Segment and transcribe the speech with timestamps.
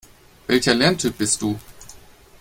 [0.47, 1.59] Welcher Lerntyp bist du?